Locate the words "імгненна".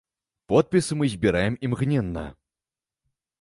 1.69-2.25